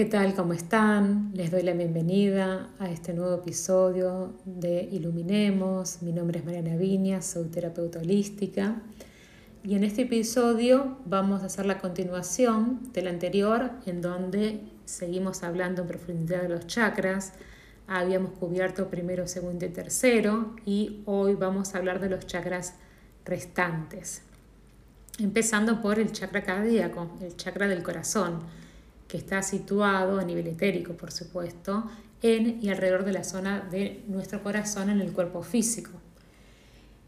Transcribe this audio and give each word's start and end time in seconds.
¿Qué 0.00 0.06
tal? 0.06 0.34
¿Cómo 0.34 0.54
están? 0.54 1.30
Les 1.34 1.50
doy 1.50 1.62
la 1.62 1.74
bienvenida 1.74 2.70
a 2.78 2.88
este 2.88 3.12
nuevo 3.12 3.34
episodio 3.34 4.32
de 4.46 4.88
Iluminemos. 4.90 6.00
Mi 6.00 6.10
nombre 6.10 6.38
es 6.38 6.44
Mariana 6.46 6.74
Viña, 6.74 7.20
soy 7.20 7.48
terapeuta 7.48 7.98
holística. 7.98 8.80
Y 9.62 9.74
en 9.74 9.84
este 9.84 10.00
episodio 10.00 10.96
vamos 11.04 11.42
a 11.42 11.46
hacer 11.46 11.66
la 11.66 11.78
continuación 11.78 12.80
del 12.94 13.08
anterior, 13.08 13.72
en 13.84 14.00
donde 14.00 14.60
seguimos 14.86 15.42
hablando 15.42 15.82
en 15.82 15.88
profundidad 15.88 16.44
de 16.44 16.48
los 16.48 16.66
chakras. 16.66 17.34
Habíamos 17.86 18.32
cubierto 18.32 18.88
primero, 18.88 19.28
segundo 19.28 19.66
y 19.66 19.68
tercero, 19.68 20.56
y 20.64 21.02
hoy 21.04 21.34
vamos 21.34 21.74
a 21.74 21.78
hablar 21.78 22.00
de 22.00 22.08
los 22.08 22.26
chakras 22.26 22.72
restantes. 23.26 24.22
Empezando 25.18 25.82
por 25.82 25.98
el 25.98 26.10
chakra 26.10 26.42
cardíaco, 26.42 27.06
el 27.20 27.36
chakra 27.36 27.68
del 27.68 27.82
corazón 27.82 28.40
que 29.10 29.16
está 29.16 29.42
situado 29.42 30.20
a 30.20 30.24
nivel 30.24 30.46
etérico, 30.46 30.92
por 30.92 31.10
supuesto, 31.10 31.90
en 32.22 32.62
y 32.62 32.68
alrededor 32.68 33.04
de 33.04 33.12
la 33.12 33.24
zona 33.24 33.60
de 33.60 34.04
nuestro 34.06 34.40
corazón 34.40 34.88
en 34.88 35.00
el 35.00 35.12
cuerpo 35.12 35.42
físico. 35.42 35.90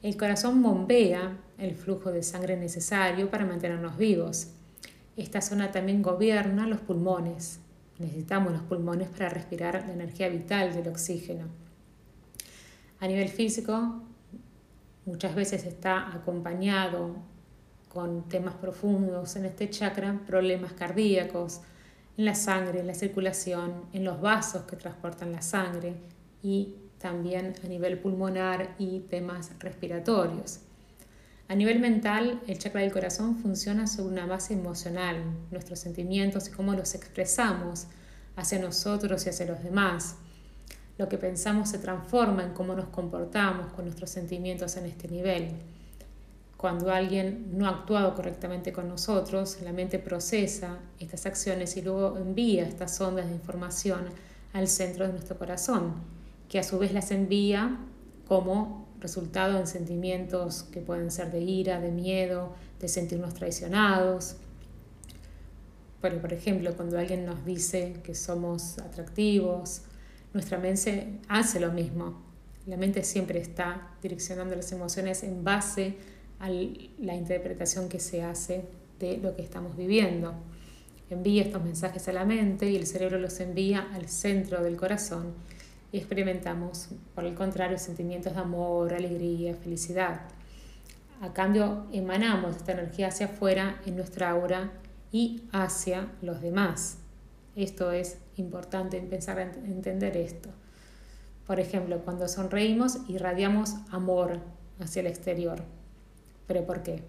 El 0.02 0.16
corazón 0.16 0.60
bombea 0.62 1.38
el 1.58 1.76
flujo 1.76 2.10
de 2.10 2.24
sangre 2.24 2.56
necesario 2.56 3.30
para 3.30 3.44
mantenernos 3.44 3.96
vivos. 3.96 4.48
Esta 5.16 5.40
zona 5.40 5.70
también 5.70 6.02
gobierna 6.02 6.66
los 6.66 6.80
pulmones. 6.80 7.60
Necesitamos 8.00 8.52
los 8.52 8.62
pulmones 8.62 9.08
para 9.08 9.28
respirar 9.28 9.84
la 9.86 9.92
energía 9.92 10.28
vital 10.28 10.74
del 10.74 10.88
oxígeno. 10.88 11.44
A 12.98 13.06
nivel 13.06 13.28
físico, 13.28 14.02
muchas 15.06 15.36
veces 15.36 15.64
está 15.66 16.12
acompañado 16.12 17.14
con 17.88 18.28
temas 18.28 18.54
profundos 18.54 19.36
en 19.36 19.44
este 19.44 19.70
chakra, 19.70 20.20
problemas 20.26 20.72
cardíacos, 20.72 21.60
en 22.16 22.24
la 22.24 22.34
sangre, 22.34 22.80
en 22.80 22.86
la 22.86 22.94
circulación, 22.94 23.84
en 23.92 24.04
los 24.04 24.20
vasos 24.20 24.62
que 24.62 24.76
transportan 24.76 25.32
la 25.32 25.42
sangre 25.42 25.94
y 26.42 26.74
también 26.98 27.54
a 27.64 27.66
nivel 27.66 27.98
pulmonar 27.98 28.74
y 28.78 29.00
temas 29.00 29.50
respiratorios. 29.58 30.60
A 31.48 31.54
nivel 31.54 31.80
mental, 31.80 32.40
el 32.46 32.58
chakra 32.58 32.80
del 32.80 32.92
corazón 32.92 33.36
funciona 33.36 33.86
sobre 33.86 34.12
una 34.14 34.26
base 34.26 34.54
emocional, 34.54 35.16
nuestros 35.50 35.80
sentimientos 35.80 36.48
y 36.48 36.52
cómo 36.52 36.72
los 36.72 36.94
expresamos 36.94 37.88
hacia 38.36 38.58
nosotros 38.58 39.26
y 39.26 39.30
hacia 39.30 39.46
los 39.46 39.62
demás. 39.62 40.16
Lo 40.98 41.08
que 41.08 41.18
pensamos 41.18 41.70
se 41.70 41.78
transforma 41.78 42.44
en 42.44 42.54
cómo 42.54 42.74
nos 42.74 42.88
comportamos 42.88 43.72
con 43.72 43.84
nuestros 43.84 44.10
sentimientos 44.10 44.76
en 44.76 44.86
este 44.86 45.08
nivel. 45.08 45.50
Cuando 46.62 46.92
alguien 46.92 47.58
no 47.58 47.66
ha 47.66 47.70
actuado 47.70 48.14
correctamente 48.14 48.72
con 48.72 48.86
nosotros, 48.86 49.58
la 49.64 49.72
mente 49.72 49.98
procesa 49.98 50.78
estas 51.00 51.26
acciones 51.26 51.76
y 51.76 51.82
luego 51.82 52.16
envía 52.16 52.68
estas 52.68 53.00
ondas 53.00 53.26
de 53.26 53.32
información 53.32 54.04
al 54.52 54.68
centro 54.68 55.04
de 55.04 55.12
nuestro 55.12 55.36
corazón, 55.36 55.94
que 56.48 56.60
a 56.60 56.62
su 56.62 56.78
vez 56.78 56.92
las 56.92 57.10
envía 57.10 57.78
como 58.28 58.86
resultado 59.00 59.58
en 59.58 59.66
sentimientos 59.66 60.62
que 60.62 60.80
pueden 60.80 61.10
ser 61.10 61.32
de 61.32 61.40
ira, 61.40 61.80
de 61.80 61.90
miedo, 61.90 62.54
de 62.78 62.86
sentirnos 62.86 63.34
traicionados. 63.34 64.36
Pero, 66.00 66.20
por 66.20 66.32
ejemplo, 66.32 66.76
cuando 66.76 66.96
alguien 66.96 67.26
nos 67.26 67.44
dice 67.44 67.96
que 68.04 68.14
somos 68.14 68.78
atractivos, 68.78 69.82
nuestra 70.32 70.58
mente 70.58 71.18
hace 71.26 71.58
lo 71.58 71.72
mismo. 71.72 72.22
La 72.68 72.76
mente 72.76 73.02
siempre 73.02 73.40
está 73.40 73.96
direccionando 74.00 74.54
las 74.54 74.70
emociones 74.70 75.24
en 75.24 75.42
base 75.42 75.96
a 76.42 76.50
la 76.50 77.14
interpretación 77.14 77.88
que 77.88 78.00
se 78.00 78.22
hace 78.22 78.64
de 78.98 79.16
lo 79.16 79.34
que 79.34 79.42
estamos 79.42 79.76
viviendo. 79.76 80.34
Envía 81.08 81.44
estos 81.44 81.62
mensajes 81.62 82.08
a 82.08 82.12
la 82.12 82.24
mente 82.24 82.68
y 82.68 82.76
el 82.76 82.86
cerebro 82.86 83.18
los 83.18 83.38
envía 83.40 83.88
al 83.94 84.08
centro 84.08 84.62
del 84.62 84.76
corazón 84.76 85.34
y 85.92 85.98
experimentamos, 85.98 86.88
por 87.14 87.24
el 87.24 87.34
contrario, 87.34 87.78
sentimientos 87.78 88.34
de 88.34 88.40
amor, 88.40 88.92
alegría, 88.92 89.54
felicidad. 89.54 90.22
A 91.20 91.32
cambio, 91.32 91.86
emanamos 91.92 92.56
esta 92.56 92.72
energía 92.72 93.08
hacia 93.08 93.26
afuera 93.26 93.80
en 93.86 93.96
nuestra 93.96 94.30
aura 94.30 94.72
y 95.12 95.44
hacia 95.52 96.08
los 96.22 96.40
demás. 96.40 96.98
Esto 97.54 97.92
es 97.92 98.16
importante 98.36 98.96
a 98.96 99.42
entender 99.66 100.16
esto. 100.16 100.48
Por 101.46 101.60
ejemplo, 101.60 102.00
cuando 102.04 102.26
sonreímos, 102.26 102.98
irradiamos 103.08 103.76
amor 103.90 104.40
hacia 104.80 105.00
el 105.00 105.06
exterior. 105.06 105.62
¿Pero 106.46 106.64
por 106.66 106.82
qué? 106.82 107.02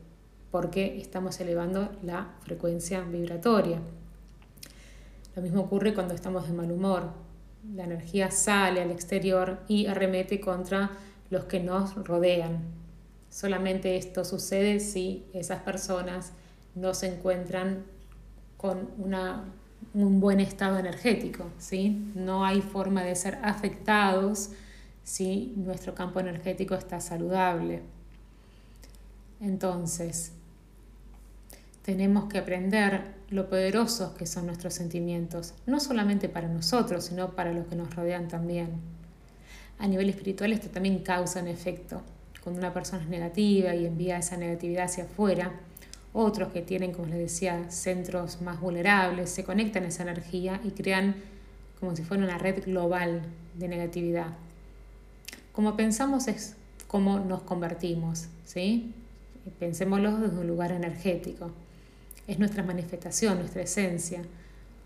Porque 0.51 0.99
estamos 0.99 1.39
elevando 1.39 1.91
la 2.03 2.33
frecuencia 2.41 3.01
vibratoria. 3.01 3.79
Lo 5.35 5.41
mismo 5.41 5.61
ocurre 5.61 5.94
cuando 5.94 6.13
estamos 6.13 6.47
de 6.47 6.53
mal 6.53 6.71
humor. 6.71 7.09
La 7.75 7.85
energía 7.85 8.29
sale 8.29 8.81
al 8.81 8.91
exterior 8.91 9.59
y 9.67 9.88
arremete 9.88 10.39
contra 10.39 10.91
los 11.29 11.45
que 11.45 11.59
nos 11.59 11.95
rodean. 11.95 12.59
Solamente 13.29 13.97
esto 13.97 14.23
sucede 14.23 14.79
si 14.79 15.25
esas 15.33 15.61
personas 15.61 16.33
no 16.75 16.94
se 16.94 17.07
encuentran 17.07 17.83
con 18.57 18.89
un 19.94 20.19
buen 20.19 20.39
estado 20.39 20.77
energético. 20.77 21.45
¿sí? 21.57 22.11
No 22.15 22.45
hay 22.45 22.61
forma 22.61 23.03
de 23.03 23.15
ser 23.15 23.39
afectados 23.44 24.51
si 25.03 25.53
nuestro 25.57 25.95
campo 25.95 26.19
energético 26.19 26.75
está 26.75 27.00
saludable. 27.00 27.81
Entonces, 29.39 30.31
tenemos 31.83 32.25
que 32.25 32.38
aprender 32.38 33.01
lo 33.29 33.49
poderosos 33.49 34.13
que 34.13 34.25
son 34.25 34.45
nuestros 34.45 34.73
sentimientos, 34.73 35.53
no 35.66 35.79
solamente 35.79 36.29
para 36.29 36.47
nosotros, 36.47 37.05
sino 37.05 37.31
para 37.35 37.51
los 37.51 37.67
que 37.67 37.75
nos 37.75 37.94
rodean 37.95 38.27
también. 38.27 38.69
A 39.79 39.88
nivel 39.88 40.09
espiritual 40.09 40.53
esto 40.53 40.69
también 40.69 40.99
causa 40.99 41.41
un 41.41 41.47
efecto. 41.47 42.01
Cuando 42.44 42.59
una 42.59 42.73
persona 42.73 43.03
es 43.03 43.09
negativa 43.09 43.75
y 43.75 43.85
envía 43.85 44.17
esa 44.17 44.38
negatividad 44.38 44.85
hacia 44.85 45.05
afuera, 45.05 45.51
otros 46.13 46.53
que 46.53 46.61
tienen, 46.61 46.94
como 46.94 47.07
les 47.07 47.17
decía, 47.17 47.69
centros 47.69 48.41
más 48.41 48.61
vulnerables, 48.61 49.29
se 49.29 49.44
conectan 49.44 49.83
a 49.83 49.88
esa 49.88 50.03
energía 50.03 50.61
y 50.63 50.71
crean 50.71 51.15
como 51.79 51.95
si 51.95 52.03
fuera 52.03 52.23
una 52.23 52.38
red 52.38 52.63
global 52.63 53.23
de 53.55 53.67
negatividad. 53.67 54.27
Como 55.51 55.75
pensamos 55.75 56.27
es 56.27 56.55
como 56.88 57.19
nos 57.19 57.41
convertimos, 57.41 58.27
¿sí? 58.45 58.94
Pensémoslo 59.52 60.18
desde 60.18 60.38
un 60.38 60.48
lugar 60.48 60.72
energético. 60.72 61.52
Es 62.28 62.40
nuestra 62.40 62.64
manifestación, 62.64 63.40
nuestra 63.40 63.64
esencia. 63.64 64.22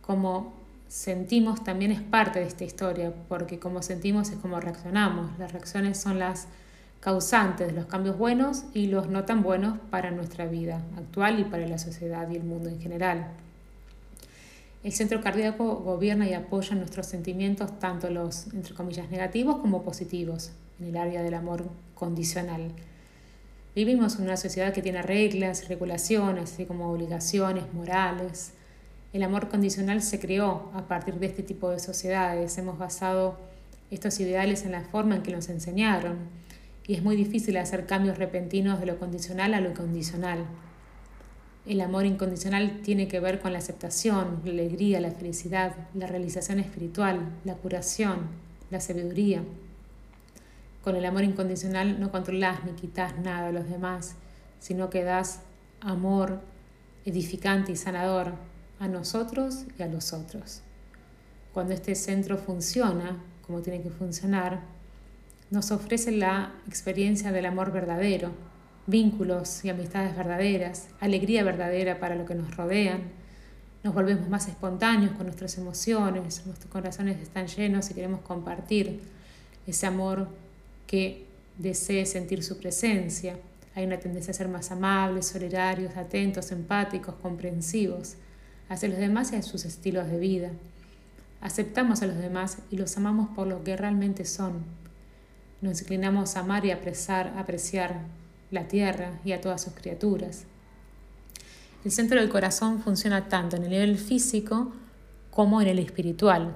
Como 0.02 0.54
sentimos 0.88 1.64
también 1.64 1.92
es 1.92 2.02
parte 2.02 2.40
de 2.40 2.48
esta 2.48 2.64
historia, 2.64 3.14
porque 3.30 3.60
como 3.60 3.82
sentimos 3.82 4.30
es 4.30 4.38
como 4.38 4.60
reaccionamos. 4.60 5.38
Las 5.38 5.52
reacciones 5.52 6.00
son 6.00 6.20
las 6.20 6.48
causantes 7.00 7.68
de 7.68 7.74
los 7.74 7.86
cambios 7.86 8.18
buenos 8.18 8.64
y 8.74 8.88
los 8.88 9.08
no 9.08 9.24
tan 9.24 9.44
buenos 9.44 9.78
para 9.92 10.12
nuestra 10.12 10.46
vida 10.46 10.82
actual 10.98 11.40
y 11.40 11.44
para 11.44 11.68
la 11.68 11.78
sociedad 11.78 12.30
y 12.30 12.36
el 12.36 12.44
mundo 12.44 12.70
en 12.70 12.80
general. 12.80 13.28
El 14.84 14.94
centro 14.94 15.22
cardíaco 15.22 15.76
gobierna 15.78 16.28
y 16.28 16.34
apoya 16.34 16.76
nuestros 16.76 17.08
sentimientos, 17.08 17.78
tanto 17.80 18.10
los, 18.10 18.48
entre 18.54 18.74
comillas, 18.74 19.10
negativos 19.10 19.58
como 19.58 19.84
positivos, 19.84 20.52
en 20.80 20.88
el 20.88 20.98
área 20.98 21.24
del 21.24 21.34
amor 21.34 21.66
condicional. 21.96 22.72
Vivimos 23.78 24.16
en 24.16 24.24
una 24.24 24.38
sociedad 24.38 24.74
que 24.74 24.82
tiene 24.82 25.04
reglas, 25.04 25.68
regulaciones, 25.68 26.52
así 26.52 26.66
como 26.66 26.92
obligaciones 26.92 27.72
morales. 27.76 28.54
El 29.14 29.22
amor 29.22 29.50
condicional 29.50 30.02
se 30.02 30.20
creó 30.20 30.72
a 30.74 30.88
partir 30.88 31.14
de 31.20 31.28
este 31.28 31.44
tipo 31.44 31.70
de 31.70 31.78
sociedades. 31.78 32.58
Hemos 32.58 32.80
basado 32.80 33.38
estos 33.92 34.20
ideales 34.20 34.66
en 34.66 34.72
la 34.72 34.82
forma 34.82 35.18
en 35.18 35.22
que 35.22 35.32
nos 35.32 35.48
enseñaron 35.50 36.18
y 36.88 36.96
es 36.96 37.04
muy 37.04 37.16
difícil 37.16 37.56
hacer 37.58 37.86
cambios 37.86 38.18
repentinos 38.18 38.80
de 38.80 38.88
lo 38.88 38.98
condicional 38.98 39.54
a 39.54 39.62
lo 39.62 39.70
incondicional. 39.70 40.40
El 41.68 41.80
amor 41.82 42.08
incondicional 42.08 42.82
tiene 42.82 43.08
que 43.08 43.20
ver 43.20 43.40
con 43.42 43.54
la 43.54 43.60
aceptación, 43.60 44.42
la 44.44 44.54
alegría, 44.54 45.00
la 45.00 45.12
felicidad, 45.12 45.76
la 45.94 46.08
realización 46.08 46.60
espiritual, 46.60 47.20
la 47.46 47.54
curación, 47.54 48.22
la 48.72 48.80
sabiduría. 48.80 49.44
Con 50.88 50.96
el 50.96 51.04
amor 51.04 51.26
incondicional 51.26 52.00
no 52.00 52.12
controlas 52.14 52.64
ni 52.64 52.72
quitas 52.72 53.18
nada 53.18 53.48
de 53.48 53.52
los 53.52 53.70
demás, 53.70 54.16
sino 54.62 54.90
que 54.90 55.04
das 55.04 55.42
amor 55.82 56.40
edificante 57.04 57.74
y 57.74 57.76
sanador 57.76 58.36
a 58.80 58.88
nosotros 58.88 59.66
y 59.78 59.84
a 59.84 59.88
los 59.88 60.14
otros. 60.14 60.62
Cuando 61.54 61.74
este 61.74 61.94
centro 61.94 62.38
funciona 62.38 63.22
como 63.46 63.60
tiene 63.62 63.82
que 63.82 63.90
funcionar, 63.90 64.62
nos 65.52 65.72
ofrece 65.72 66.12
la 66.12 66.54
experiencia 66.70 67.34
del 67.34 67.48
amor 67.48 67.74
verdadero, 67.74 68.32
vínculos 68.86 69.66
y 69.66 69.70
amistades 69.70 70.16
verdaderas, 70.16 70.88
alegría 71.02 71.44
verdadera 71.44 72.00
para 72.00 72.16
lo 72.16 72.24
que 72.24 72.36
nos 72.36 72.56
rodean. 72.56 73.02
Nos 73.84 73.94
volvemos 73.94 74.30
más 74.30 74.48
espontáneos 74.48 75.12
con 75.18 75.26
nuestras 75.26 75.58
emociones, 75.58 76.46
nuestros 76.46 76.72
corazones 76.72 77.20
están 77.20 77.48
llenos 77.48 77.92
y 77.92 77.94
queremos 77.94 78.22
compartir 78.22 79.02
ese 79.68 79.86
amor 79.86 80.47
que 80.88 81.28
desee 81.58 82.06
sentir 82.06 82.44
su 82.44 82.58
presencia. 82.58 83.38
Hay 83.76 83.86
una 83.86 84.00
tendencia 84.00 84.32
a 84.32 84.34
ser 84.34 84.48
más 84.48 84.72
amables, 84.72 85.28
solidarios, 85.28 85.96
atentos, 85.98 86.52
empáticos, 86.52 87.16
comprensivos 87.16 88.16
hacia 88.70 88.90
los 88.90 88.98
demás 88.98 89.32
y 89.34 89.36
a 89.36 89.42
sus 89.44 89.66
estilos 89.66 90.10
de 90.10 90.18
vida. 90.18 90.52
Aceptamos 91.42 92.02
a 92.02 92.08
los 92.08 92.18
demás 92.18 92.58
y 92.72 92.78
los 92.78 92.98
amamos 92.98 93.30
por 93.36 93.48
lo 93.48 93.64
que 93.64 93.78
realmente 93.78 94.26
son. 94.26 94.64
Nos 95.62 95.82
inclinamos 95.82 96.36
a 96.36 96.40
amar 96.40 96.66
y 96.66 96.72
apreciar, 96.72 97.34
apreciar 97.38 98.02
la 98.50 98.68
tierra 98.68 99.20
y 99.24 99.34
a 99.34 99.42
todas 99.42 99.62
sus 99.62 99.74
criaturas. 99.74 100.46
El 101.86 101.92
centro 101.92 102.20
del 102.20 102.30
corazón 102.30 102.82
funciona 102.82 103.30
tanto 103.30 103.56
en 103.56 103.64
el 103.64 103.70
nivel 103.70 103.98
físico 103.98 104.74
como 105.30 105.62
en 105.62 105.68
el 105.68 105.80
espiritual. 105.80 106.56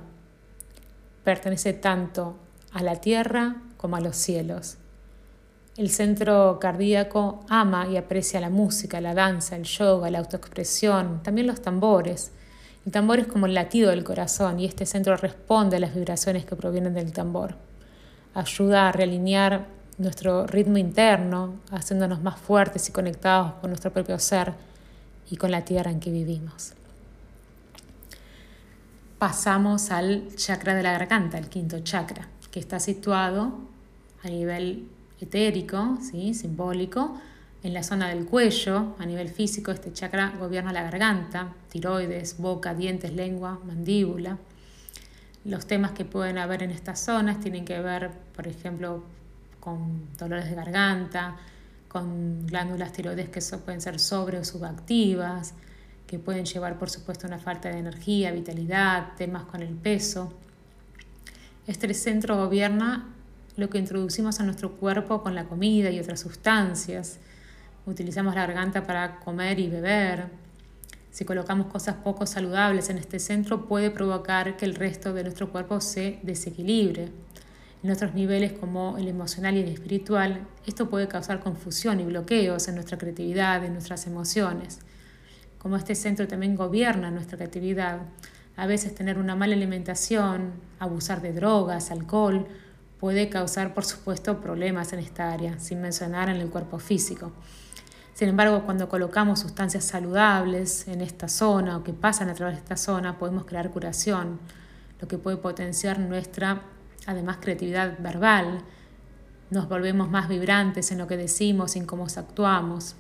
Pertenece 1.24 1.74
tanto 1.74 2.38
a 2.72 2.81
la 2.81 3.00
tierra 3.00 3.62
como 3.81 3.95
a 3.95 4.01
los 4.01 4.16
cielos. 4.16 4.78
El 5.78 5.89
centro 5.89 6.60
cardíaco 6.60 7.44
ama 7.50 7.88
y 7.88 7.98
aprecia 7.98 8.39
la 8.39 8.50
música, 8.50 9.01
la 9.01 9.13
danza, 9.13 9.56
el 9.56 9.63
yoga, 9.63 10.10
la 10.12 10.19
autoexpresión, 10.19 11.24
también 11.24 11.48
los 11.48 11.62
tambores. 11.62 12.31
El 12.86 12.92
tambor 12.92 13.19
es 13.19 13.28
como 13.28 13.48
el 13.48 13.54
latido 13.54 13.89
del 13.89 14.04
corazón 14.04 14.60
y 14.60 14.66
este 14.66 14.86
centro 14.86 15.16
responde 15.18 15.78
a 15.78 15.80
las 15.80 15.95
vibraciones 15.95 16.45
que 16.45 16.56
provienen 16.56 16.94
del 16.94 17.12
tambor. 17.12 17.56
Ayuda 18.33 18.89
a 18.89 18.92
realinear 18.92 19.66
nuestro 19.98 20.45
ritmo 20.45 20.78
interno, 20.78 21.56
haciéndonos 21.72 22.22
más 22.22 22.38
fuertes 22.38 22.89
y 22.89 22.92
conectados 22.92 23.54
con 23.54 23.69
nuestro 23.69 23.92
propio 23.92 24.19
ser 24.19 24.54
y 25.30 25.38
con 25.38 25.51
la 25.51 25.63
tierra 25.63 25.92
en 25.92 26.00
que 26.00 26.12
vivimos. 26.12 26.74
Pasamos 29.18 29.92
al 29.92 30.36
chakra 30.36 30.74
de 30.74 30.83
la 30.83 30.92
garganta, 30.94 31.38
el 31.38 31.48
quinto 31.48 31.80
chakra, 31.80 32.28
que 32.51 32.59
está 32.59 32.80
situado 32.80 33.57
a 34.24 34.30
nivel 34.30 34.88
etérico, 35.19 35.98
¿sí? 36.01 36.33
simbólico, 36.33 37.19
en 37.63 37.74
la 37.74 37.83
zona 37.83 38.09
del 38.09 38.25
cuello, 38.25 38.95
a 38.98 39.06
nivel 39.06 39.30
físico, 39.30 39.71
este 39.71 39.94
chakra 39.94 40.33
gobierna 40.39 40.74
la 40.74 40.83
garganta, 40.83 41.53
tiroides, 41.69 42.38
boca, 42.38 42.74
dientes, 42.74 43.13
lengua, 43.13 43.59
mandíbula. 43.65 44.38
Los 45.45 45.68
temas 45.68 45.92
que 45.92 46.06
pueden 46.06 46.38
haber 46.38 46.63
en 46.63 46.71
estas 46.71 47.00
zonas 47.00 47.39
tienen 47.39 47.65
que 47.65 47.80
ver, 47.80 48.12
por 48.36 48.48
ejemplo, 48.48 49.04
con 49.59 50.07
dolores 50.18 50.50
de 50.50 50.56
garganta, 50.56 51.38
con 51.88 52.47
glándulas 52.47 52.92
tiroides 52.94 53.30
que 53.30 53.42
pueden 53.57 53.81
ser 53.81 54.00
sobre 54.00 54.39
o 54.39 54.44
subactivas, 54.44 55.54
que 56.07 56.19
pueden 56.19 56.45
llevar, 56.45 56.80
por 56.80 56.89
supuesto, 56.89 57.27
una 57.27 57.38
falta 57.38 57.69
de 57.69 57.77
energía, 57.77 58.31
vitalidad, 58.31 59.13
temas 59.18 59.44
con 59.44 59.62
el 59.62 59.75
peso. 59.75 60.33
Este 61.67 61.93
centro 61.93 62.37
gobierna 62.37 63.07
lo 63.55 63.69
que 63.69 63.77
introducimos 63.77 64.39
a 64.39 64.43
nuestro 64.43 64.71
cuerpo 64.71 65.21
con 65.21 65.35
la 65.35 65.45
comida 65.45 65.91
y 65.91 65.99
otras 65.99 66.19
sustancias 66.19 67.19
utilizamos 67.85 68.33
la 68.33 68.47
garganta 68.47 68.83
para 68.83 69.19
comer 69.19 69.59
y 69.59 69.69
beber. 69.69 70.25
Si 71.11 71.23
colocamos 71.23 71.67
cosas 71.67 71.95
poco 71.95 72.25
saludables 72.25 72.89
en 72.89 72.97
este 72.97 73.19
centro 73.19 73.67
puede 73.67 73.91
provocar 73.91 74.57
que 74.57 74.65
el 74.65 74.73
resto 74.73 75.13
de 75.13 75.23
nuestro 75.23 75.51
cuerpo 75.51 75.81
se 75.81 76.19
desequilibre. 76.23 77.09
En 77.83 77.91
otros 77.91 78.13
niveles 78.15 78.53
como 78.53 78.97
el 78.97 79.07
emocional 79.07 79.55
y 79.55 79.59
el 79.59 79.69
espiritual, 79.69 80.47
esto 80.65 80.89
puede 80.89 81.07
causar 81.07 81.41
confusión 81.41 81.99
y 81.99 82.05
bloqueos 82.05 82.67
en 82.67 82.75
nuestra 82.75 82.97
creatividad, 82.97 83.63
en 83.63 83.73
nuestras 83.73 84.07
emociones. 84.07 84.79
Como 85.57 85.77
este 85.77 85.93
centro 85.93 86.27
también 86.27 86.55
gobierna 86.55 87.11
nuestra 87.11 87.37
creatividad, 87.37 87.99
a 88.56 88.65
veces 88.68 88.94
tener 88.94 89.18
una 89.18 89.36
mala 89.36 89.56
alimentación, 89.56 90.53
abusar 90.80 91.21
de 91.21 91.33
drogas, 91.33 91.92
alcohol, 91.92 92.48
puede 93.00 93.30
causar, 93.30 93.74
por 93.74 93.83
supuesto, 93.83 94.42
problemas 94.42 94.94
en 94.94 95.00
esta 95.00 95.31
área, 95.31 95.59
sin 95.59 95.81
mencionar 95.81 96.30
en 96.30 96.38
el 96.38 96.50
cuerpo 96.50 96.77
físico. 96.77 97.31
Sin 98.13 98.30
embargo, 98.30 98.63
cuando 98.65 98.88
colocamos 98.89 99.39
sustancias 99.39 99.86
saludables 99.86 100.88
en 100.88 101.01
esta 101.01 101.27
zona 101.27 101.77
o 101.77 101.83
que 101.83 101.94
pasan 101.94 102.30
a 102.30 102.36
través 102.36 102.56
de 102.56 102.62
esta 102.62 102.77
zona, 102.77 103.18
podemos 103.18 103.45
crear 103.45 103.71
curación, 103.71 104.39
lo 105.00 105.07
que 105.07 105.18
puede 105.18 105.38
potenciar 105.38 105.97
nuestra, 105.97 106.62
además, 107.07 107.38
creatividad 107.42 107.97
verbal. 108.00 108.62
Nos 109.50 109.68
volvemos 109.68 110.12
más 110.12 110.30
vibrantes 110.30 110.92
en 110.92 111.00
lo 111.00 111.07
que 111.07 111.18
decimos 111.18 111.75
en 111.75 111.88
cómo 111.88 112.06
actuamos. 112.06 112.95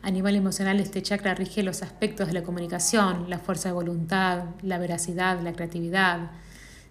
A 0.00 0.10
nivel 0.10 0.36
emocional, 0.36 0.78
este 0.78 1.02
chakra 1.02 1.34
rige 1.34 1.62
los 1.62 1.82
aspectos 1.82 2.28
de 2.28 2.32
la 2.32 2.42
comunicación, 2.42 3.28
la 3.28 3.38
fuerza 3.38 3.68
de 3.68 3.74
voluntad, 3.74 4.44
la 4.62 4.78
veracidad, 4.78 5.40
la 5.42 5.52
creatividad. 5.52 6.30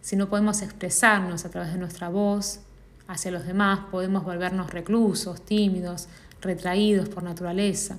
Si 0.01 0.15
no 0.15 0.27
podemos 0.27 0.61
expresarnos 0.61 1.45
a 1.45 1.49
través 1.49 1.71
de 1.71 1.79
nuestra 1.79 2.09
voz 2.09 2.59
hacia 3.07 3.31
los 3.31 3.45
demás, 3.45 3.79
podemos 3.89 4.25
volvernos 4.25 4.71
reclusos, 4.71 5.41
tímidos, 5.41 6.09
retraídos 6.41 7.07
por 7.07 7.23
naturaleza. 7.23 7.97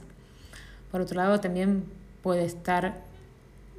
Por 0.91 1.01
otro 1.01 1.17
lado, 1.17 1.41
también 1.41 1.85
puede 2.23 2.45
estar 2.45 3.03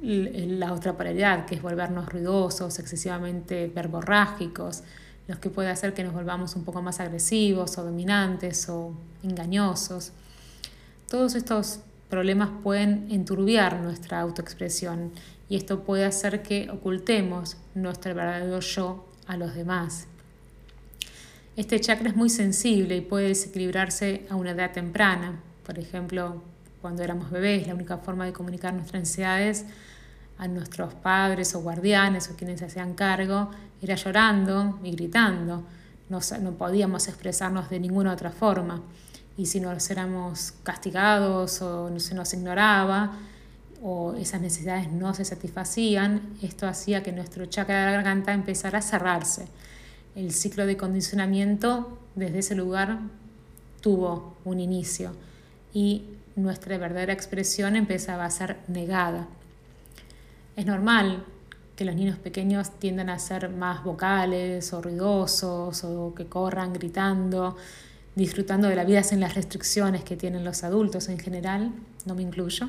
la 0.02 0.72
otra 0.72 0.96
polaridad, 0.96 1.46
que 1.46 1.54
es 1.54 1.62
volvernos 1.62 2.08
ruidosos, 2.08 2.78
excesivamente 2.78 3.70
verborrágicos, 3.72 4.82
los 5.28 5.38
que 5.38 5.50
puede 5.50 5.70
hacer 5.70 5.94
que 5.94 6.02
nos 6.02 6.12
volvamos 6.12 6.56
un 6.56 6.64
poco 6.64 6.82
más 6.82 6.98
agresivos 6.98 7.78
o 7.78 7.84
dominantes 7.84 8.68
o 8.68 8.92
engañosos. 9.22 10.12
Todos 11.10 11.34
estos 11.34 11.80
problemas 12.08 12.50
pueden 12.62 13.08
enturbiar 13.10 13.80
nuestra 13.80 14.20
autoexpresión 14.20 15.10
y 15.48 15.56
esto 15.56 15.82
puede 15.82 16.04
hacer 16.04 16.40
que 16.40 16.70
ocultemos 16.70 17.56
nuestro 17.74 18.14
verdadero 18.14 18.60
yo 18.60 19.08
a 19.26 19.36
los 19.36 19.56
demás. 19.56 20.06
Este 21.56 21.80
chakra 21.80 22.10
es 22.10 22.14
muy 22.14 22.30
sensible 22.30 22.96
y 22.96 23.00
puede 23.00 23.26
desequilibrarse 23.26 24.24
a 24.30 24.36
una 24.36 24.52
edad 24.52 24.70
temprana. 24.70 25.40
Por 25.66 25.80
ejemplo, 25.80 26.44
cuando 26.80 27.02
éramos 27.02 27.32
bebés, 27.32 27.66
la 27.66 27.74
única 27.74 27.98
forma 27.98 28.24
de 28.24 28.32
comunicar 28.32 28.72
nuestras 28.72 29.00
ansiedades 29.00 29.64
a 30.38 30.46
nuestros 30.46 30.94
padres 30.94 31.56
o 31.56 31.60
guardianes 31.60 32.30
o 32.30 32.36
quienes 32.36 32.60
se 32.60 32.66
hacían 32.66 32.94
cargo 32.94 33.50
era 33.82 33.96
llorando 33.96 34.78
y 34.84 34.92
gritando. 34.92 35.64
No, 36.08 36.20
no 36.40 36.52
podíamos 36.52 37.08
expresarnos 37.08 37.68
de 37.68 37.80
ninguna 37.80 38.12
otra 38.12 38.30
forma. 38.30 38.80
Y 39.40 39.46
si 39.46 39.60
nos 39.60 39.90
éramos 39.90 40.52
castigados 40.62 41.62
o 41.62 41.98
se 41.98 42.14
nos 42.14 42.34
ignoraba 42.34 43.18
o 43.82 44.14
esas 44.14 44.40
necesidades 44.40 44.92
no 44.92 45.14
se 45.14 45.24
satisfacían, 45.24 46.34
esto 46.42 46.66
hacía 46.66 47.02
que 47.02 47.12
nuestro 47.12 47.46
chakra 47.46 47.80
de 47.80 47.86
la 47.86 47.92
garganta 47.92 48.34
empezara 48.34 48.80
a 48.80 48.82
cerrarse 48.82 49.46
el 50.14 50.32
ciclo 50.32 50.66
de 50.66 50.76
condicionamiento 50.76 51.98
desde 52.14 52.40
ese 52.40 52.54
lugar 52.54 52.98
tuvo 53.80 54.36
un 54.44 54.60
inicio 54.60 55.12
y 55.72 56.04
nuestra 56.36 56.76
verdadera 56.78 57.12
expresión 57.12 57.76
empezaba 57.76 58.24
a 58.24 58.30
ser 58.30 58.58
negada. 58.68 59.28
Es 60.56 60.66
normal 60.66 61.24
que 61.76 61.84
los 61.84 61.94
niños 61.94 62.18
pequeños 62.18 62.78
tiendan 62.78 63.08
a 63.08 63.18
ser 63.18 63.48
más 63.48 63.84
vocales 63.84 64.72
o 64.72 64.82
ruidosos 64.82 65.84
o 65.84 66.12
que 66.14 66.26
corran 66.26 66.72
gritando, 66.72 67.56
disfrutando 68.20 68.68
de 68.68 68.76
la 68.76 68.84
vida 68.84 69.02
sin 69.02 69.18
las 69.18 69.34
restricciones 69.34 70.04
que 70.04 70.14
tienen 70.14 70.44
los 70.44 70.62
adultos 70.62 71.08
en 71.08 71.18
general, 71.18 71.72
no 72.04 72.14
me 72.14 72.20
incluyo. 72.20 72.68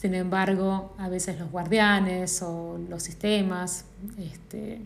Sin 0.00 0.14
embargo, 0.14 0.94
a 0.98 1.08
veces 1.08 1.36
los 1.40 1.50
guardianes 1.50 2.42
o 2.42 2.78
los 2.88 3.02
sistemas 3.02 3.86
este, 4.18 4.80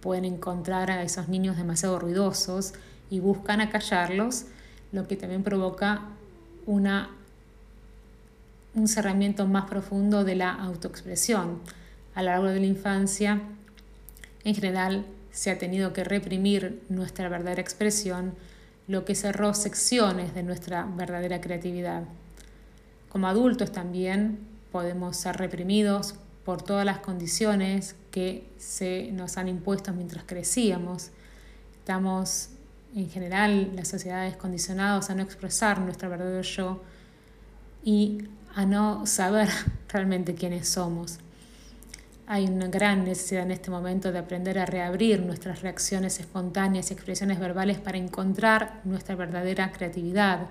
pueden 0.00 0.24
encontrar 0.24 0.90
a 0.90 1.00
esos 1.04 1.28
niños 1.28 1.56
demasiado 1.56 2.00
ruidosos 2.00 2.72
y 3.08 3.20
buscan 3.20 3.60
acallarlos, 3.60 4.46
lo 4.90 5.06
que 5.06 5.14
también 5.14 5.44
provoca 5.44 6.02
una, 6.66 7.08
un 8.74 8.88
cerramiento 8.88 9.46
más 9.46 9.66
profundo 9.66 10.24
de 10.24 10.34
la 10.34 10.52
autoexpresión. 10.52 11.60
A 12.16 12.22
lo 12.24 12.30
largo 12.30 12.46
de 12.46 12.58
la 12.58 12.66
infancia, 12.66 13.42
en 14.42 14.54
general, 14.56 15.06
se 15.30 15.52
ha 15.52 15.58
tenido 15.58 15.92
que 15.92 16.02
reprimir 16.02 16.82
nuestra 16.88 17.28
verdadera 17.28 17.62
expresión, 17.62 18.34
lo 18.86 19.04
que 19.04 19.14
cerró 19.14 19.54
secciones 19.54 20.34
de 20.34 20.42
nuestra 20.42 20.84
verdadera 20.84 21.40
creatividad. 21.40 22.04
Como 23.08 23.28
adultos 23.28 23.72
también 23.72 24.38
podemos 24.72 25.16
ser 25.16 25.36
reprimidos 25.36 26.16
por 26.44 26.62
todas 26.62 26.84
las 26.84 26.98
condiciones 26.98 27.96
que 28.10 28.50
se 28.58 29.10
nos 29.12 29.38
han 29.38 29.48
impuesto 29.48 29.92
mientras 29.92 30.24
crecíamos. 30.24 31.10
Estamos, 31.78 32.50
en 32.94 33.08
general, 33.08 33.70
las 33.74 33.88
sociedades 33.88 34.36
condicionados 34.36 35.10
a 35.10 35.14
no 35.14 35.22
expresar 35.22 35.80
nuestro 35.80 36.10
verdadero 36.10 36.42
yo 36.42 36.82
y 37.82 38.24
a 38.54 38.66
no 38.66 39.06
saber 39.06 39.48
realmente 39.88 40.34
quiénes 40.34 40.68
somos. 40.68 41.18
Hay 42.26 42.46
una 42.46 42.68
gran 42.68 43.04
necesidad 43.04 43.42
en 43.42 43.50
este 43.50 43.70
momento 43.70 44.10
de 44.10 44.18
aprender 44.18 44.58
a 44.58 44.66
reabrir 44.66 45.20
nuestras 45.20 45.60
reacciones 45.60 46.20
espontáneas 46.20 46.90
y 46.90 46.94
expresiones 46.94 47.38
verbales 47.38 47.78
para 47.78 47.98
encontrar 47.98 48.80
nuestra 48.84 49.14
verdadera 49.14 49.72
creatividad, 49.72 50.46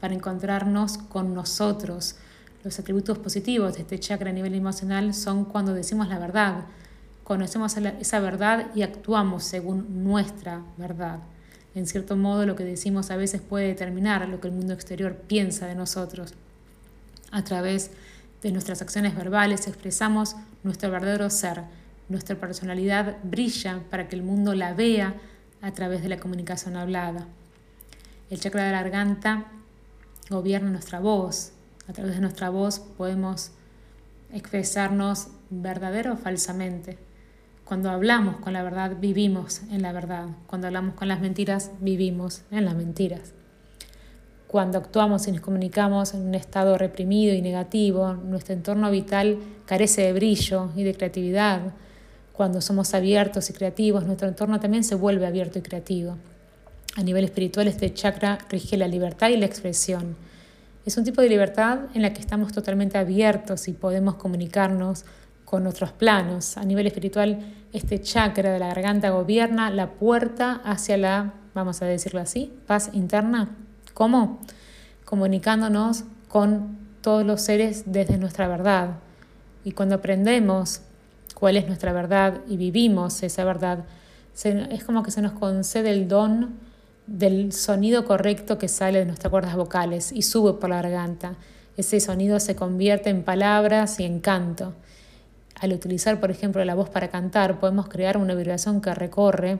para 0.00 0.14
encontrarnos 0.14 0.98
con 0.98 1.34
nosotros, 1.34 2.16
los 2.66 2.80
atributos 2.80 3.18
positivos 3.18 3.74
de 3.74 3.82
este 3.82 4.00
chakra 4.00 4.30
a 4.30 4.32
nivel 4.32 4.52
emocional 4.52 5.14
son 5.14 5.44
cuando 5.44 5.72
decimos 5.72 6.08
la 6.08 6.18
verdad, 6.18 6.64
conocemos 7.22 7.76
esa 7.76 8.18
verdad 8.18 8.66
y 8.74 8.82
actuamos 8.82 9.44
según 9.44 10.02
nuestra 10.02 10.62
verdad. 10.76 11.20
En 11.76 11.86
cierto 11.86 12.16
modo, 12.16 12.44
lo 12.44 12.56
que 12.56 12.64
decimos 12.64 13.12
a 13.12 13.16
veces 13.16 13.40
puede 13.40 13.68
determinar 13.68 14.28
lo 14.28 14.40
que 14.40 14.48
el 14.48 14.54
mundo 14.54 14.72
exterior 14.72 15.14
piensa 15.14 15.66
de 15.66 15.76
nosotros. 15.76 16.34
A 17.30 17.44
través 17.44 17.92
de 18.42 18.52
nuestras 18.52 18.82
acciones 18.82 19.16
verbales 19.16 19.66
expresamos 19.66 20.36
nuestro 20.62 20.90
verdadero 20.90 21.30
ser, 21.30 21.64
Nuestra 22.08 22.36
personalidad 22.36 23.16
brilla 23.24 23.82
para 23.90 24.06
que 24.06 24.14
el 24.14 24.22
mundo 24.22 24.54
la 24.54 24.74
vea 24.74 25.14
a 25.60 25.72
través 25.72 26.04
de 26.04 26.08
la 26.08 26.18
comunicación 26.18 26.76
hablada. 26.76 27.26
El 28.30 28.38
chakra 28.38 28.62
de 28.62 28.70
la 28.70 28.82
garganta 28.82 29.46
gobierna 30.30 30.70
nuestra 30.70 31.00
voz. 31.00 31.52
A 31.88 31.92
través 31.92 32.14
de 32.14 32.20
nuestra 32.20 32.48
voz 32.50 32.78
podemos 32.78 33.50
expresarnos 34.32 35.28
verdadero 35.50 36.12
o 36.12 36.16
falsamente. 36.16 36.98
Cuando 37.64 37.90
hablamos 37.90 38.36
con 38.36 38.52
la 38.52 38.62
verdad, 38.62 38.96
vivimos 39.00 39.62
en 39.70 39.82
la 39.82 39.92
verdad. 39.92 40.28
Cuando 40.46 40.68
hablamos 40.68 40.94
con 40.94 41.08
las 41.08 41.20
mentiras, 41.20 41.72
vivimos 41.80 42.42
en 42.52 42.64
las 42.64 42.76
mentiras. 42.76 43.35
Cuando 44.56 44.78
actuamos 44.78 45.28
y 45.28 45.32
nos 45.32 45.42
comunicamos 45.42 46.14
en 46.14 46.22
un 46.22 46.34
estado 46.34 46.78
reprimido 46.78 47.34
y 47.34 47.42
negativo, 47.42 48.14
nuestro 48.14 48.54
entorno 48.54 48.90
vital 48.90 49.36
carece 49.66 50.00
de 50.00 50.14
brillo 50.14 50.70
y 50.74 50.82
de 50.82 50.94
creatividad. 50.94 51.74
Cuando 52.32 52.62
somos 52.62 52.94
abiertos 52.94 53.50
y 53.50 53.52
creativos, 53.52 54.06
nuestro 54.06 54.28
entorno 54.28 54.58
también 54.58 54.82
se 54.82 54.94
vuelve 54.94 55.26
abierto 55.26 55.58
y 55.58 55.62
creativo. 55.62 56.16
A 56.96 57.02
nivel 57.02 57.24
espiritual, 57.24 57.68
este 57.68 57.92
chakra 57.92 58.38
rige 58.48 58.78
la 58.78 58.88
libertad 58.88 59.28
y 59.28 59.36
la 59.36 59.44
expresión. 59.44 60.16
Es 60.86 60.96
un 60.96 61.04
tipo 61.04 61.20
de 61.20 61.28
libertad 61.28 61.80
en 61.92 62.00
la 62.00 62.14
que 62.14 62.22
estamos 62.22 62.50
totalmente 62.54 62.96
abiertos 62.96 63.68
y 63.68 63.74
podemos 63.74 64.14
comunicarnos 64.14 65.04
con 65.44 65.66
otros 65.66 65.92
planos. 65.92 66.56
A 66.56 66.64
nivel 66.64 66.86
espiritual, 66.86 67.40
este 67.74 68.00
chakra 68.00 68.54
de 68.54 68.58
la 68.58 68.68
garganta 68.68 69.10
gobierna 69.10 69.68
la 69.68 69.90
puerta 69.90 70.62
hacia 70.64 70.96
la, 70.96 71.34
vamos 71.52 71.82
a 71.82 71.84
decirlo 71.84 72.20
así, 72.20 72.54
paz 72.66 72.88
interna. 72.94 73.54
¿Cómo? 73.96 74.40
Comunicándonos 75.06 76.04
con 76.28 76.76
todos 77.00 77.24
los 77.24 77.40
seres 77.40 77.84
desde 77.86 78.18
nuestra 78.18 78.46
verdad. 78.46 78.98
Y 79.64 79.72
cuando 79.72 79.94
aprendemos 79.94 80.82
cuál 81.34 81.56
es 81.56 81.66
nuestra 81.66 81.94
verdad 81.94 82.42
y 82.46 82.58
vivimos 82.58 83.22
esa 83.22 83.42
verdad, 83.44 83.86
es 84.44 84.84
como 84.84 85.02
que 85.02 85.10
se 85.10 85.22
nos 85.22 85.32
concede 85.32 85.88
el 85.92 86.08
don 86.08 86.56
del 87.06 87.54
sonido 87.54 88.04
correcto 88.04 88.58
que 88.58 88.68
sale 88.68 88.98
de 88.98 89.06
nuestras 89.06 89.30
cuerdas 89.30 89.56
vocales 89.56 90.12
y 90.12 90.20
sube 90.20 90.52
por 90.52 90.68
la 90.68 90.82
garganta. 90.82 91.36
Ese 91.78 91.98
sonido 91.98 92.38
se 92.38 92.54
convierte 92.54 93.08
en 93.08 93.22
palabras 93.22 93.98
y 93.98 94.04
en 94.04 94.20
canto. 94.20 94.74
Al 95.58 95.72
utilizar, 95.72 96.20
por 96.20 96.30
ejemplo, 96.30 96.62
la 96.66 96.74
voz 96.74 96.90
para 96.90 97.08
cantar, 97.08 97.60
podemos 97.60 97.88
crear 97.88 98.18
una 98.18 98.34
vibración 98.34 98.82
que 98.82 98.94
recorre 98.94 99.58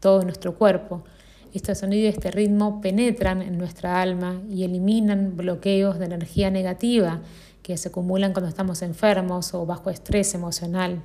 todo 0.00 0.22
nuestro 0.22 0.54
cuerpo. 0.56 1.02
Este 1.52 1.74
sonido 1.74 2.04
y 2.04 2.06
este 2.06 2.30
ritmo 2.30 2.80
penetran 2.80 3.42
en 3.42 3.58
nuestra 3.58 4.00
alma 4.00 4.40
y 4.48 4.62
eliminan 4.62 5.36
bloqueos 5.36 5.98
de 5.98 6.04
energía 6.04 6.50
negativa 6.50 7.20
que 7.62 7.76
se 7.76 7.88
acumulan 7.88 8.32
cuando 8.32 8.48
estamos 8.48 8.82
enfermos 8.82 9.52
o 9.54 9.66
bajo 9.66 9.90
estrés 9.90 10.34
emocional. 10.34 11.02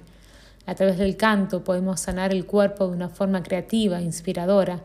A 0.68 0.76
través 0.76 0.98
del 0.98 1.18
canto 1.18 1.64
podemos 1.64 2.00
sanar 2.00 2.32
el 2.32 2.46
cuerpo 2.46 2.88
de 2.88 2.96
una 2.96 3.10
forma 3.10 3.42
creativa, 3.42 4.02
inspiradora 4.02 4.84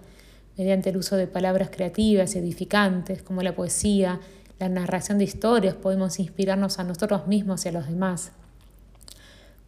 mediante 0.57 0.91
el 0.91 0.97
uso 0.97 1.17
de 1.17 1.27
palabras 1.27 1.71
creativas 1.71 2.35
y 2.35 2.39
edificantes 2.39 3.23
como 3.23 3.43
la 3.43 3.55
poesía, 3.55 4.21
la 4.59 4.69
narración 4.69 5.17
de 5.17 5.25
historias, 5.25 5.75
podemos 5.75 6.19
inspirarnos 6.19 6.79
a 6.79 6.85
nosotros 6.85 7.27
mismos 7.27 7.65
y 7.65 7.69
a 7.69 7.73
los 7.73 7.87
demás. 7.87 8.33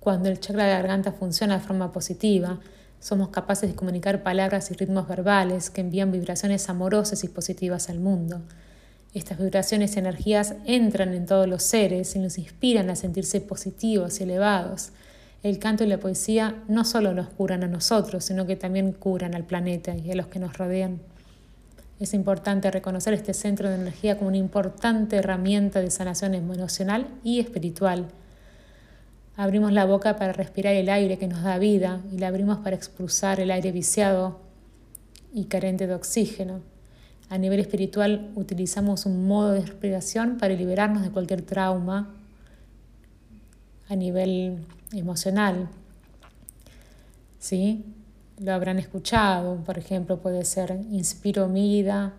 Cuando 0.00 0.28
el 0.28 0.40
chakra 0.40 0.64
de 0.64 0.70
la 0.72 0.78
garganta 0.78 1.12
funciona 1.12 1.58
de 1.58 1.64
forma 1.64 1.92
positiva, 1.92 2.60
somos 3.02 3.30
capaces 3.30 3.68
de 3.68 3.74
comunicar 3.74 4.22
palabras 4.22 4.70
y 4.70 4.74
ritmos 4.74 5.08
verbales 5.08 5.70
que 5.70 5.80
envían 5.80 6.12
vibraciones 6.12 6.68
amorosas 6.68 7.24
y 7.24 7.28
positivas 7.28 7.90
al 7.90 7.98
mundo. 7.98 8.42
Estas 9.12 9.38
vibraciones 9.38 9.96
y 9.96 9.98
energías 9.98 10.54
entran 10.66 11.12
en 11.12 11.26
todos 11.26 11.48
los 11.48 11.64
seres 11.64 12.14
y 12.14 12.20
nos 12.20 12.38
inspiran 12.38 12.90
a 12.90 12.96
sentirse 12.96 13.40
positivos 13.40 14.20
y 14.20 14.22
elevados. 14.22 14.90
El 15.42 15.58
canto 15.58 15.82
y 15.82 15.88
la 15.88 15.98
poesía 15.98 16.62
no 16.68 16.84
solo 16.84 17.12
nos 17.12 17.28
curan 17.28 17.64
a 17.64 17.66
nosotros, 17.66 18.24
sino 18.24 18.46
que 18.46 18.54
también 18.54 18.92
curan 18.92 19.34
al 19.34 19.46
planeta 19.46 19.96
y 19.96 20.12
a 20.12 20.14
los 20.14 20.28
que 20.28 20.38
nos 20.38 20.56
rodean. 20.56 21.00
Es 21.98 22.14
importante 22.14 22.70
reconocer 22.70 23.14
este 23.14 23.34
centro 23.34 23.68
de 23.68 23.74
energía 23.74 24.16
como 24.16 24.28
una 24.28 24.36
importante 24.36 25.16
herramienta 25.16 25.80
de 25.80 25.90
sanación 25.90 26.34
emocional 26.34 27.08
y 27.24 27.40
espiritual. 27.40 28.06
Abrimos 29.36 29.72
la 29.72 29.86
boca 29.86 30.16
para 30.16 30.32
respirar 30.32 30.74
el 30.74 30.88
aire 30.90 31.18
que 31.18 31.26
nos 31.26 31.42
da 31.42 31.58
vida 31.58 32.00
y 32.12 32.18
la 32.18 32.28
abrimos 32.28 32.58
para 32.58 32.76
expulsar 32.76 33.40
el 33.40 33.50
aire 33.50 33.72
viciado 33.72 34.40
y 35.32 35.44
carente 35.44 35.86
de 35.86 35.94
oxígeno. 35.94 36.60
A 37.30 37.38
nivel 37.38 37.60
espiritual 37.60 38.30
utilizamos 38.34 39.06
un 39.06 39.26
modo 39.26 39.52
de 39.52 39.62
respiración 39.62 40.36
para 40.36 40.54
liberarnos 40.54 41.02
de 41.02 41.10
cualquier 41.10 41.42
trauma. 41.42 42.14
A 43.88 43.96
nivel 43.96 44.66
emocional. 44.92 45.68
¿Sí? 47.38 47.84
Lo 48.38 48.52
habrán 48.52 48.78
escuchado, 48.78 49.56
por 49.64 49.78
ejemplo, 49.78 50.18
puede 50.18 50.44
ser 50.44 50.80
inspiro 50.90 51.48
vida, 51.48 52.12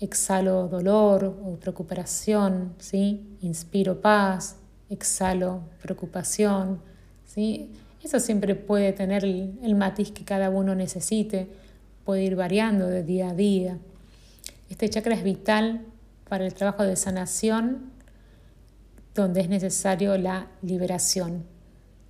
exhalo 0.00 0.68
dolor 0.68 1.24
o 1.24 1.56
preocupación, 1.56 2.74
¿sí? 2.78 3.36
Inspiro 3.42 4.00
paz, 4.00 4.56
exhalo 4.90 5.62
preocupación, 5.82 6.80
¿sí? 7.26 7.70
Eso 8.02 8.20
siempre 8.20 8.54
puede 8.54 8.92
tener 8.92 9.24
el, 9.24 9.58
el 9.62 9.74
matiz 9.74 10.12
que 10.12 10.24
cada 10.24 10.50
uno 10.50 10.74
necesite, 10.74 11.48
puede 12.04 12.22
ir 12.22 12.36
variando 12.36 12.86
de 12.86 13.02
día 13.02 13.30
a 13.30 13.34
día. 13.34 13.78
Este 14.70 14.88
chakra 14.88 15.14
es 15.14 15.24
vital 15.24 15.84
para 16.28 16.46
el 16.46 16.54
trabajo 16.54 16.84
de 16.84 16.96
sanación 16.96 17.90
donde 19.14 19.40
es 19.40 19.48
necesario 19.48 20.16
la 20.16 20.46
liberación 20.62 21.44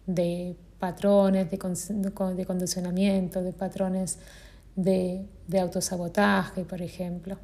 de 0.07 0.57
patrones 0.79 1.51
de, 1.51 1.59
condicionamiento, 2.45 3.43
de 3.43 3.53
patrones 3.53 4.19
de, 4.77 5.27
de 5.47 5.61
autosabotaje, 5.61 6.65
por 6.65 6.83
ejemplo. 6.83 7.39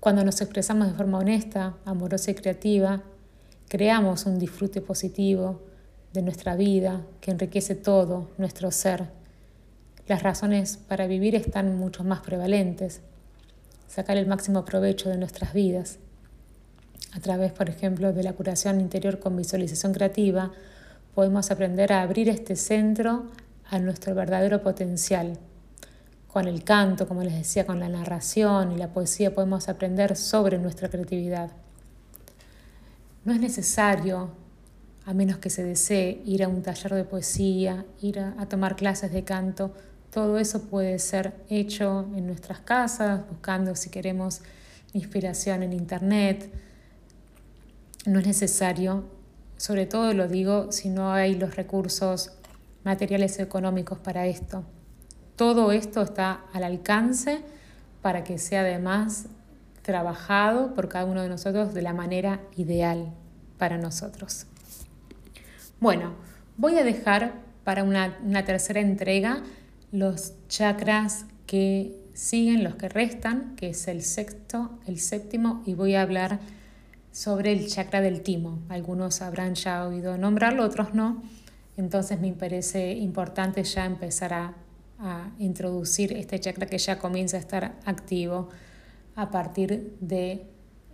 Cuando 0.00 0.24
nos 0.24 0.40
expresamos 0.40 0.88
de 0.88 0.94
forma 0.94 1.18
honesta, 1.18 1.74
amorosa 1.84 2.30
y 2.30 2.34
creativa, 2.34 3.02
creamos 3.68 4.26
un 4.26 4.38
disfrute 4.38 4.80
positivo 4.80 5.62
de 6.12 6.22
nuestra 6.22 6.54
vida 6.54 7.02
que 7.20 7.30
enriquece 7.30 7.74
todo 7.74 8.30
nuestro 8.38 8.70
ser. 8.70 9.08
Las 10.06 10.22
razones 10.22 10.76
para 10.76 11.06
vivir 11.06 11.34
están 11.34 11.76
mucho 11.76 12.04
más 12.04 12.20
prevalentes. 12.20 13.00
Sacar 13.88 14.16
el 14.16 14.26
máximo 14.26 14.64
provecho 14.64 15.08
de 15.08 15.18
nuestras 15.18 15.52
vidas. 15.52 15.98
A 17.12 17.20
través, 17.20 17.52
por 17.52 17.70
ejemplo, 17.70 18.12
de 18.12 18.22
la 18.22 18.32
curación 18.32 18.80
interior 18.80 19.18
con 19.18 19.36
visualización 19.36 19.92
creativa, 19.92 20.52
podemos 21.14 21.50
aprender 21.50 21.92
a 21.92 22.02
abrir 22.02 22.28
este 22.28 22.56
centro 22.56 23.26
a 23.68 23.78
nuestro 23.78 24.14
verdadero 24.14 24.62
potencial. 24.62 25.38
Con 26.28 26.48
el 26.48 26.64
canto, 26.64 27.06
como 27.06 27.22
les 27.22 27.34
decía, 27.34 27.66
con 27.66 27.80
la 27.80 27.88
narración 27.88 28.72
y 28.72 28.76
la 28.76 28.92
poesía 28.92 29.32
podemos 29.32 29.68
aprender 29.68 30.16
sobre 30.16 30.58
nuestra 30.58 30.88
creatividad. 30.88 31.50
No 33.24 33.32
es 33.32 33.40
necesario, 33.40 34.30
a 35.06 35.14
menos 35.14 35.38
que 35.38 35.50
se 35.50 35.62
desee, 35.62 36.22
ir 36.24 36.44
a 36.44 36.48
un 36.48 36.62
taller 36.62 36.94
de 36.94 37.04
poesía, 37.04 37.84
ir 38.00 38.20
a, 38.20 38.46
tomar 38.48 38.76
clases 38.76 39.12
de 39.12 39.24
canto. 39.24 39.72
Todo 40.10 40.38
eso 40.38 40.62
puede 40.62 40.98
ser 40.98 41.34
hecho 41.48 42.06
en 42.14 42.26
nuestras 42.26 42.60
casas, 42.60 43.22
buscando 43.28 43.74
si 43.76 43.90
queremos 43.90 44.42
inspiración 44.92 45.62
en 45.62 45.72
internet. 45.72 46.50
No 48.06 48.20
es 48.20 48.26
necesario 48.26 49.04
sobre 49.56 49.86
todo 49.86 50.12
lo 50.12 50.28
digo 50.28 50.72
si 50.72 50.88
no 50.88 51.12
hay 51.12 51.36
los 51.36 51.56
recursos 51.56 52.32
materiales 52.84 53.38
económicos 53.38 53.98
para 53.98 54.26
esto. 54.26 54.64
Todo 55.36 55.72
esto 55.72 56.02
está 56.02 56.42
al 56.52 56.64
alcance 56.64 57.40
para 58.02 58.24
que 58.24 58.38
sea 58.38 58.60
además 58.60 59.26
trabajado 59.84 60.74
por 60.74 60.88
cada 60.88 61.04
uno 61.04 61.22
de 61.22 61.28
nosotros 61.28 61.74
de 61.74 61.82
la 61.82 61.92
manera 61.92 62.40
ideal 62.56 63.12
para 63.58 63.78
nosotros. 63.78 64.46
Bueno, 65.78 66.14
voy 66.56 66.76
a 66.78 66.84
dejar 66.84 67.34
para 67.62 67.84
una, 67.84 68.18
una 68.24 68.44
tercera 68.44 68.80
entrega 68.80 69.42
los 69.92 70.32
chakras 70.48 71.26
que 71.46 71.94
siguen, 72.14 72.64
los 72.64 72.76
que 72.76 72.88
restan, 72.88 73.54
que 73.56 73.68
es 73.70 73.86
el 73.86 74.02
sexto, 74.02 74.78
el 74.86 74.98
séptimo, 74.98 75.62
y 75.66 75.74
voy 75.74 75.94
a 75.94 76.02
hablar 76.02 76.40
sobre 77.12 77.52
el 77.52 77.68
chakra 77.68 78.00
del 78.00 78.22
timo. 78.22 78.60
Algunos 78.68 79.22
habrán 79.22 79.54
ya 79.54 79.86
oído 79.86 80.16
nombrarlo, 80.18 80.64
otros 80.64 80.94
no. 80.94 81.22
Entonces 81.76 82.20
me 82.20 82.32
parece 82.32 82.92
importante 82.92 83.62
ya 83.62 83.84
empezar 83.84 84.32
a, 84.32 84.54
introducir 85.38 86.14
este 86.14 86.40
chakra 86.40 86.66
que 86.66 86.78
ya 86.78 86.98
comienza 86.98 87.36
a 87.36 87.40
estar 87.40 87.74
activo 87.84 88.48
a 89.16 89.30
partir 89.30 89.96
de 90.00 90.46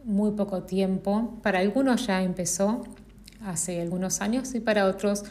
muy 0.04 0.32
poco 0.32 0.62
tiempo. 0.64 1.38
Para 1.42 1.60
algunos 1.60 2.06
ya 2.06 2.22
empezó 2.22 2.84
hace 3.44 3.80
algunos 3.80 4.20
años 4.20 4.54
y 4.54 4.60
para 4.60 4.86
otros 4.86 5.24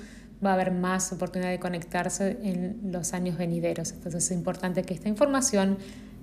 va 0.44 0.52
a 0.52 0.54
haber 0.54 0.72
más 0.72 1.12
oportunidad 1.12 1.50
de 1.50 1.60
conectarse 1.60 2.38
en 2.44 2.92
los 2.92 3.14
años 3.14 3.38
venideros. 3.38 3.92
Entonces 3.92 4.26
es 4.26 4.32
importante 4.32 4.84
que 4.84 4.94
esta 4.94 5.10
información 5.10 5.78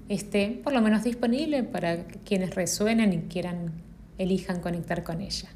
esté 0.08 0.60
por 0.62 0.72
lo 0.72 0.80
menos 0.80 1.04
disponible 1.04 1.62
para 1.62 2.04
quienes 2.24 2.54
resuenen 2.54 3.12
y 3.12 3.18
quieran 3.22 3.72
elijan 4.18 4.60
conectar 4.60 5.04
con 5.04 5.20
ella. 5.20 5.48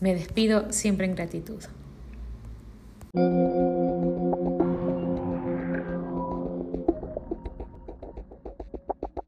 Me 0.00 0.14
despido 0.14 0.70
siempre 0.72 1.06
en 1.06 1.14
gratitud. 1.14 1.62